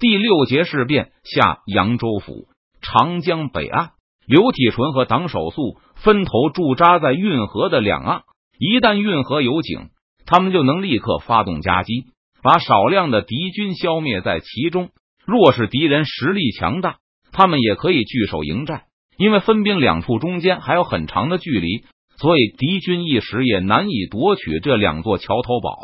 [0.00, 2.48] 第六节事变下扬州府
[2.80, 3.90] 长江北岸，
[4.26, 8.22] 刘体纯和党守素分头驻扎在运河的两岸。
[8.58, 9.90] 一旦运河有井，
[10.24, 12.06] 他们就能立刻发动夹击，
[12.42, 14.88] 把少量的敌军消灭在其中。
[15.26, 16.96] 若是敌人实力强大，
[17.30, 18.84] 他们也可以据守营寨，
[19.18, 21.84] 因为分兵两处中间还有很长的距离，
[22.16, 25.76] 所以敌军一时也难以夺取这两座桥头堡。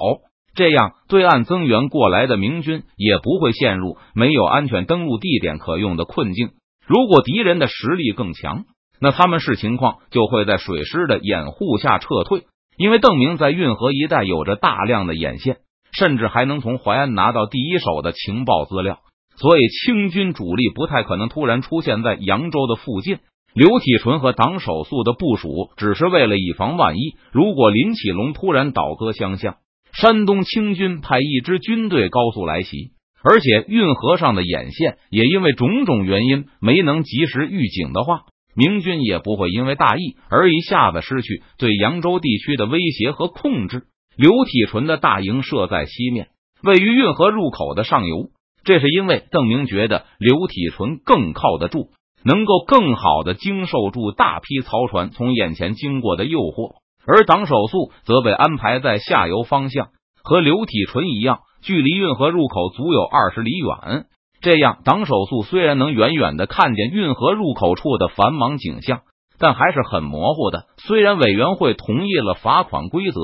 [0.57, 6.48] 这样，对岸增援过来的明军也不会陷入没有安全登陆地点可用的困境。
[6.87, 8.65] 如果敌人的实力更强，
[9.01, 12.45] 那他们视情况就会在水师的掩护下撤退。
[12.79, 15.59] 因为邓明在运河一带有着大量的眼线，
[15.92, 18.98] 甚至还能从淮安拿到第一手的情报资料，
[19.37, 23.18] 所以清军主力不太可能突然出现在扬州的附近。
[23.54, 29.57] 刘体纯和党守素的部署只是为了以防万一，如果林启龙突然倒戈相向，
[30.00, 32.91] 山东清军派一支军队高速来袭，
[33.24, 38.24] 而且运河上的眼线也因为种种原因没能及时预警的话。
[38.54, 43.84] 明军也不会因为大意而一下子失去对扬州地区的威胁和控制。
[44.16, 46.28] 刘体纯的大营设在西面，
[46.62, 48.30] 位于运河入口的上游。
[48.65, 51.90] 这是因为邓明觉得刘体纯更靠得住，
[52.24, 56.76] 能够更好的经受住大批曹船从眼前经过的诱惑。
[57.07, 59.88] 而党守素则被安排在下游方向，
[60.23, 64.06] 和刘体纯一样，距离运河入口足有二十里远。
[64.41, 69.00] 这样，党守素虽然能远远的看见运河入口处的繁忙景象，
[69.38, 70.66] 但还是很模糊的。
[70.78, 73.19] 虽然委员会同意了罚款规则，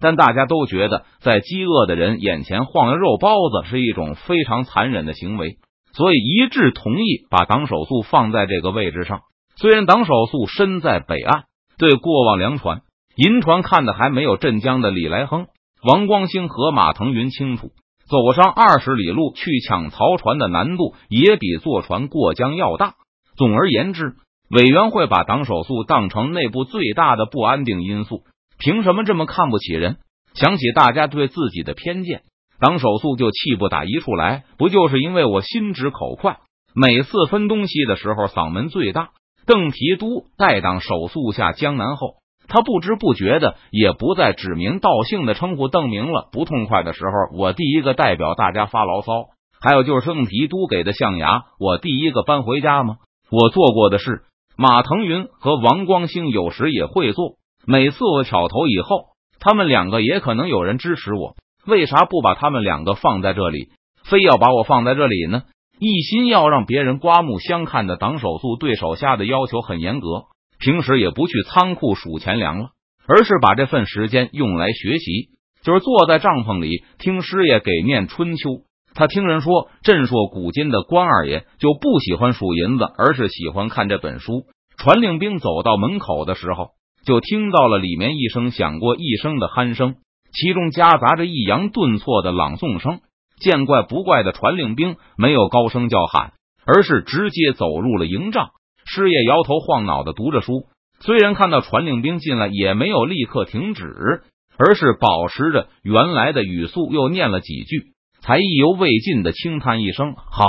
[0.00, 5.58] 但大家都觉得在饥饿的人眼前晃悠肉包子是一种非常残忍的行为，
[5.92, 9.20] 所以一致同意把党守素放在这个位置上。
[9.56, 11.44] 虽然党守素身在北岸，
[11.78, 12.80] 对过往粮船、
[13.16, 15.46] 银船看的还没有镇江的李来亨、
[15.82, 17.70] 王光兴和马腾云清楚。
[18.08, 22.94] 走上二十里路去抢曹船的难度也比坐船过江要大。
[23.36, 24.16] 总而言之，
[24.50, 28.22] 委员会把党守素当成内部最大的不安定因素。
[28.58, 29.96] 凭什么这么看不起人？
[30.34, 32.22] 想起大家对自己的偏见，
[32.60, 34.44] 党守素就气不打一处来。
[34.58, 36.38] 不就是因为我心直口快，
[36.74, 39.10] 每次分东西的时候嗓门最大？
[39.46, 42.21] 邓提督代党守素下江南后。
[42.48, 46.28] 他不知不觉的也不再指名道姓的称呼邓明了。
[46.32, 49.12] 不痛快的时候，我第一个代表大家发牢骚。
[49.60, 52.96] 还有就是邓提督给的象牙，我第一个搬回家吗？
[53.30, 54.22] 我做过的事，
[54.56, 57.36] 马腾云和王光兴有时也会做。
[57.64, 59.04] 每次我挑头以后，
[59.38, 61.36] 他们两个也可能有人支持我。
[61.64, 63.68] 为啥不把他们两个放在这里，
[64.02, 65.44] 非要把我放在这里呢？
[65.78, 70.24] 一心要让别人刮目相看的党守素对手下的要求很严格。
[70.62, 72.68] 平时也不去仓库数钱粮了，
[73.08, 75.30] 而是把这份时间用来学习，
[75.64, 78.60] 就是坐在帐篷里听师爷给念春秋。
[78.94, 84.44] 他听人说，镇硕古今的关二爷就不喜欢数银子，而是喜欢看这本书。
[84.76, 86.68] 传令兵走到门口的时候，
[87.04, 89.96] 就听到了里面一声响过一声的鼾声，
[90.32, 93.00] 其中夹杂着抑扬顿挫的朗诵声。
[93.40, 96.34] 见怪不怪的传令兵没有高声叫喊，
[96.64, 98.50] 而是直接走入了营帐。
[98.94, 100.66] 师爷摇头晃脑的读着书，
[101.00, 103.86] 虽然看到传令兵进来，也没有立刻停止，
[104.58, 110.44] 而是保持着原来的语速，又念了几句，才意犹未尽的轻叹一声：“好。”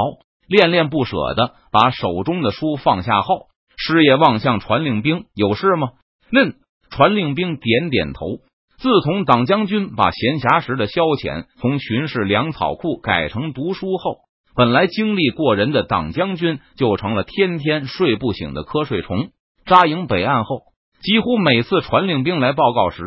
[0.45, 5.91] 恋恋不舍的把手中的书放下后，师爷望向传令兵：“有事吗？”
[6.29, 6.55] 嫩
[6.89, 8.39] 传令兵点点头。
[8.77, 14.17] 自从党将军把闲暇时的消遣从巡视粮草库改成读书后。
[14.55, 19.29] 本来精力过人的党将军，就成了天天睡不醒的瞌睡虫。
[19.65, 20.61] 扎营北岸后，
[21.01, 23.03] 几乎每次传令兵来报告时，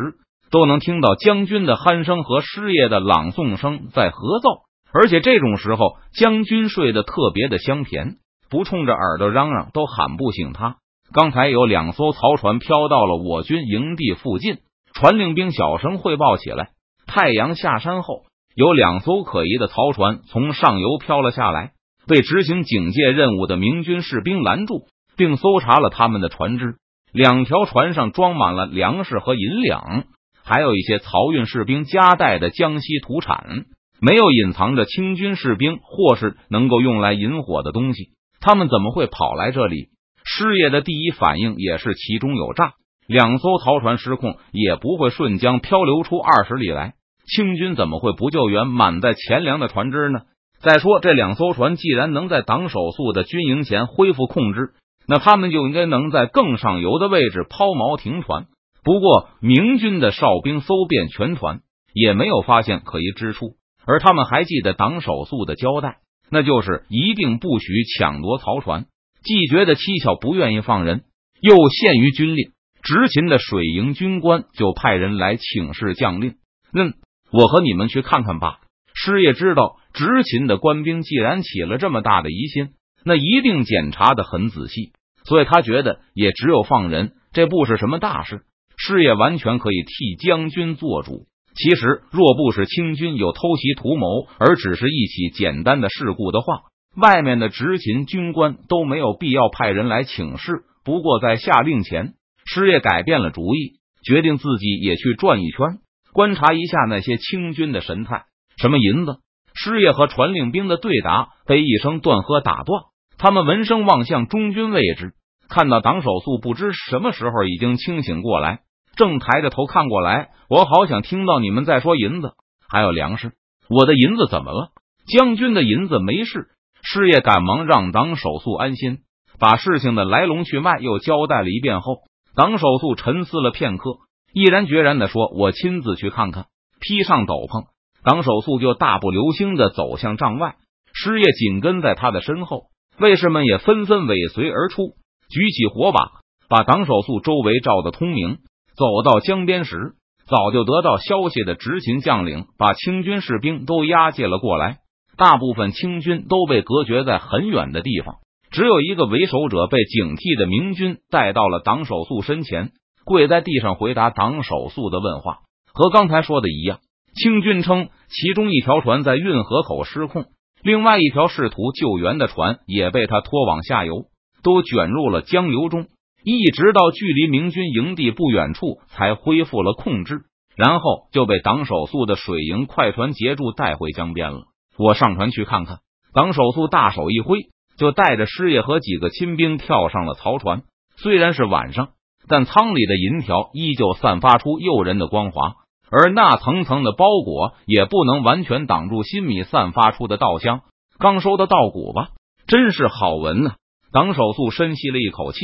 [0.51, 4.49] 都能听到将军的鼾声和师爷的朗诵声在合奏。
[4.93, 8.17] 而且这种时候，将军睡得特别的香甜，
[8.51, 10.77] 不冲着耳朵嚷嚷都喊不醒他。
[11.13, 14.59] 刚才有两艘曹船飘到了我军营地附近，
[14.95, 16.71] 传令兵小声汇报起来。
[17.07, 18.23] 太阳下山后。
[18.57, 21.73] 有两艘可疑的曹船从上游飘了下来，
[22.09, 26.77] 被执行警戒任务的明军士兵拦住，并搜查了他们的船只。
[27.13, 30.05] 两条船上装满了粮食和银两，
[30.43, 33.67] 还有一些漕运士兵夹带的江西土产，
[34.01, 38.13] 没有隐藏着清军士兵或是能够用来引火的东西。
[38.41, 39.89] 他们怎么会跑来这里？
[40.25, 42.73] 师爷的第一反应也是其中有诈。
[43.07, 46.95] 两艘曹船失控，也不会顺江漂流出二十里来。
[47.27, 50.21] 清军怎么会不救援满载钱粮的船只呢？
[50.61, 54.71] 再说，这两艘船既然能在党守素的军营前恢复控制，
[55.07, 58.47] 那他们就应该能在更上游的位置抛锚停船。
[58.83, 61.61] 不过，明军的哨兵搜遍全船，
[61.93, 63.57] 也没有发现可疑之处。
[63.85, 65.99] 而他们还记得党守素的交代，
[66.31, 67.67] 那就是一定不许
[67.99, 68.87] 抢夺曹船。
[69.23, 71.03] 既觉得蹊跷，不愿意放人，
[71.41, 72.51] 又限于军令，
[72.83, 76.35] 执勤的水营军官就派人来请示将令。
[76.73, 76.95] 嗯，
[77.33, 78.61] 我和你们去看看吧。
[78.95, 82.71] 师爷知道执勤的官兵既然起了这么大的疑心，
[83.05, 84.93] 那一定检查的很仔细，
[85.25, 88.43] 所以他觉得也只有放人，这不是什么大事。
[88.79, 91.27] 师爷完全可以替将军做主。
[91.55, 96.65] 其实，若不是清军有偷袭图谋，而只是一起简单的事故的话。
[96.97, 100.65] 外面的执勤军官都没有必要派人来请示。
[100.85, 102.15] 不过在下令前，
[102.45, 105.79] 师爷改变了主意，决定自己也去转一圈，
[106.17, 108.25] 观察一下那些清军的神态。
[108.57, 109.19] 什么银子？
[109.53, 112.85] 师爷和传令兵的对答被一声断喝打断。
[113.19, 115.13] 他们闻声望向中军位置，
[115.51, 118.61] 看到党守素不知什么时候已经清醒过来，
[118.97, 120.31] 正抬着头看过来。
[120.49, 122.31] 我好想听到你们在说银子，
[122.67, 123.33] 还有粮食。
[123.69, 124.71] 我的银子怎么了？
[125.07, 126.47] 将军的银子没事。
[126.83, 129.01] 师爷赶忙让党守素安心，
[129.39, 131.99] 把事情的来龙去脉又交代了一遍后，
[132.35, 133.99] 党守素沉思了片刻，
[134.37, 136.45] 毅然决然的说：“我亲自去看看。”
[136.79, 137.69] 披上斗篷，
[138.05, 140.57] 党守素就大步流星的走向帐外，
[140.93, 142.65] 师爷紧跟在他的身后，
[142.99, 144.89] 卫士们也纷纷尾随而出，
[145.31, 148.37] 举起火把，把党守素周围照得通明。
[148.77, 149.95] 走到江边时，
[150.27, 154.81] 早就得到消息的执勤将领把清军士兵都押解了过来。
[155.17, 158.17] 大部分清军都被隔绝在很远的地方，
[158.51, 162.73] 只有一个为首者被警惕的明军带到了党守素身前，
[163.07, 165.39] 跪在地上回答党守素的问话。
[165.73, 166.81] 和刚才说的一样，
[167.15, 170.25] 清军称其中一条船在运河口失控，
[170.63, 174.07] 另外一条试图救援的船也被他拖往下游，
[174.43, 175.87] 都卷入了江流中，
[176.25, 180.23] 一直到距离明军营地不远处才恢复了控制，
[180.57, 184.47] 然后就被党守素的水营快船截住，带回江边了。
[184.77, 185.79] 我上船去看看。
[186.13, 187.41] 党守素大手一挥，
[187.77, 190.63] 就带着师爷和几个亲兵跳上了曹船。
[190.97, 191.91] 虽然是晚上，
[192.29, 195.55] 但舱里的银条依旧散发出诱人的光华，
[195.91, 200.61] 而那层层的包裹也不能完全挡住新米散发出的稻香。
[200.99, 202.09] 刚收的稻谷吧，
[202.47, 203.55] 真是好闻呐！
[203.93, 205.39] 党守素深吸了一口气，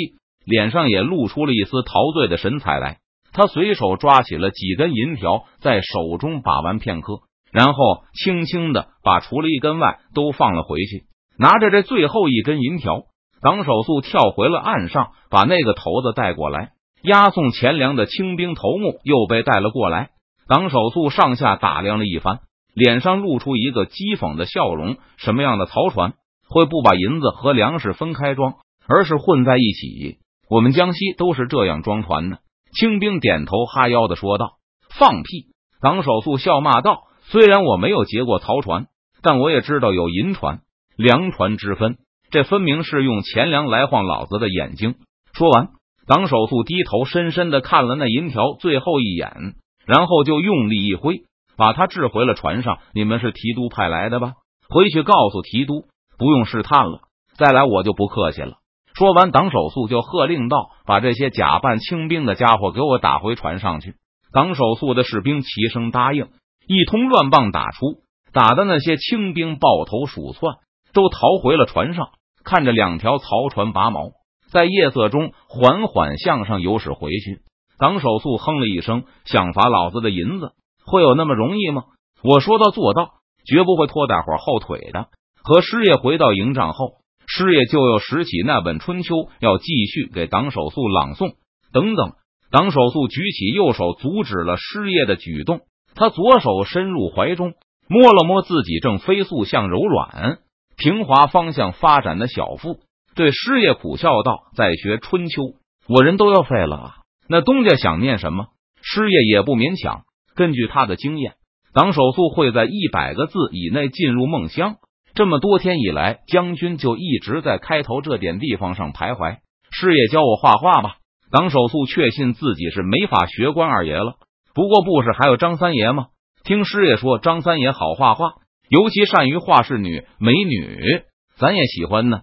[0.44, 2.98] 脸上也露出了一丝陶醉的神采来。
[3.32, 7.20] 他随手抓起了几根银条，在手中把玩片刻。
[7.52, 11.04] 然后轻轻的把除了一根外都放了回去，
[11.38, 13.02] 拿着这最后一根银条，
[13.42, 16.70] 党守素跳回了岸上，把那个头子带过来，
[17.02, 20.10] 押送钱粮的清兵头目又被带了过来。
[20.46, 22.40] 党守素上下打量了一番，
[22.72, 26.14] 脸上露出一个讥讽的笑容：“什么样的曹船
[26.48, 28.54] 会不把银子和粮食分开装，
[28.86, 30.18] 而是混在一起？
[30.48, 32.38] 我们江西都是这样装船的。”
[32.78, 34.52] 清兵点头哈腰的说道
[34.98, 35.48] ：“放屁！”
[35.82, 37.04] 党守素笑骂道。
[37.24, 38.86] 虽然我没有劫过曹船，
[39.22, 40.60] 但我也知道有银船、
[40.96, 41.96] 粮船之分。
[42.32, 44.94] 这分明是用钱粮来晃老子的眼睛。
[45.34, 45.68] 说完，
[46.06, 49.54] 党守素低头深深的看了那银条最后一眼，
[49.86, 51.24] 然后就用力一挥，
[51.58, 52.78] 把他掷回了船上。
[52.94, 54.32] 你们是提督派来的吧？
[54.70, 55.84] 回去告诉提督，
[56.16, 57.02] 不用试探了，
[57.36, 58.54] 再来我就不客气了。
[58.94, 63.94] 说完，党守素就喝令道：“把这些假扮清兵的家伙给我打回船上去。”
[64.32, 66.28] 党守素的士兵齐声答应。
[66.66, 68.00] 一通乱棒打出，
[68.32, 70.56] 打的那些清兵抱头鼠窜，
[70.94, 72.08] 都逃回了船上。
[72.44, 74.12] 看着两条曹船拔锚，
[74.50, 77.40] 在夜色中缓缓向上游驶回去。
[77.78, 80.52] 党守素哼了一声，想罚老子的银子，
[80.86, 81.84] 会有那么容易吗？
[82.22, 85.08] 我说到做到，绝不会拖大伙后腿的。
[85.42, 91.34] 和师爷回到营帐后，师爷就又拾起那本《春秋》，要继续给党守素朗诵。
[91.72, 92.12] 等等，
[92.52, 95.62] 党守素举起右手，阻止了师爷的举动。
[95.94, 97.54] 他左手伸入怀中，
[97.88, 100.38] 摸了摸自己正飞速向柔软
[100.82, 102.80] 平滑方向发展的小腹，
[103.14, 105.40] 对师爷苦笑道：“在学春秋，
[105.88, 106.94] 我人都要废了啊！
[107.28, 108.46] 那东家想念什么，
[108.82, 110.02] 师爷也不勉强。
[110.34, 111.34] 根据他的经验，
[111.72, 114.74] 党手速会在一百个字以内进入梦乡。
[115.14, 119.36] 这么多天以来，将军就一直在开头这点地方上徘徊。
[119.70, 120.96] 师爷教我画画吧。
[121.30, 124.14] 党手速确信自己是没法学关二爷了。”
[124.52, 126.06] 不过，不是还有张三爷吗？
[126.42, 128.32] 听师爷说，张三爷好画画，
[128.72, 131.02] 尤其善于画仕女美女，
[131.36, 132.22] 咱也喜欢呢。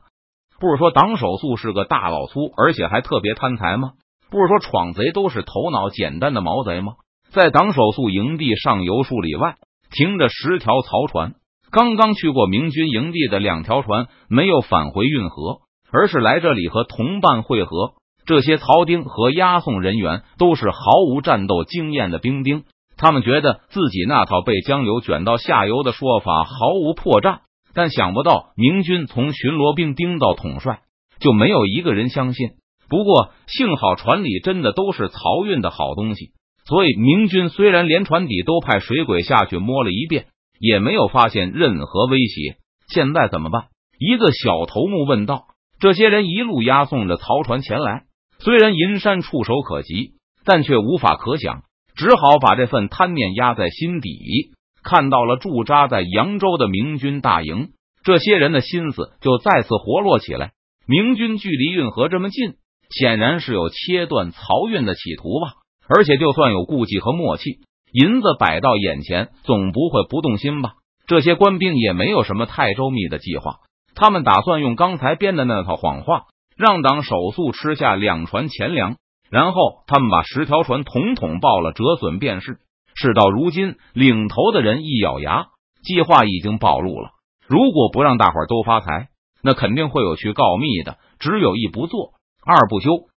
[0.60, 3.92] 不是说党守素是个大老粗，而且还特别贪财吗？
[4.32, 6.94] 不是说闯贼都是头脑简单的毛贼吗？
[7.30, 9.58] 在党守素营地上游数里外，
[9.92, 11.36] 停着十条曹船。
[11.70, 15.60] 刚刚去过明军营地的两条船没有返回运河，
[15.92, 17.94] 而是来这里和同伴会合。
[18.26, 20.80] 这些曹丁和押送人员都是毫
[21.12, 22.64] 无战斗经验的兵丁，
[23.00, 27.40] 他们觉得自己那套被江流卷到下游的说法毫无破绽，
[27.74, 30.82] 但想不到明军从巡逻兵盯到统帅，
[31.22, 32.50] 就没有一个人相信。
[32.90, 36.32] 不过幸好船里真的都是漕运的好东西，
[36.66, 40.26] 所以明军虽然连船底都派水鬼下去摸了一遍，
[40.60, 42.58] 也没有发现任何威胁。
[42.90, 43.68] 现在怎么办？
[43.98, 45.46] 一个小头目问道。
[45.80, 48.04] 这些人一路押送着漕船前来，
[48.40, 51.62] 虽然银山触手可及，但却无法可想，
[52.00, 54.54] 只好把这份贪念压在心底。
[54.82, 57.72] 看到了驻扎在扬州的明军大营，
[58.06, 60.52] 这些人的心思就再次活络起来。
[60.88, 62.54] 明军距离运河这么近。
[62.90, 67.60] 显然是有切断漕运的企图吧，而且就算有顾忌和默契，
[67.92, 70.72] 银子摆到眼前，总不会不动心吧？
[71.06, 73.58] 这些官兵也没有什么太周密的计划，
[73.94, 76.24] 他们打算用刚才编的那套谎话，
[76.58, 78.96] 让党手速吃下两船钱粮，
[79.30, 82.60] 然后他们把十条船统统爆了，折损便是。
[82.96, 85.48] 事到如今，领头的人一咬牙，
[85.84, 87.12] 计划已经暴露了。
[87.48, 89.10] 如果不让大伙都发财，
[89.42, 90.98] 那肯定会有去告密的。
[91.20, 92.14] 只有一不做。
[92.46, 93.09] 二不休，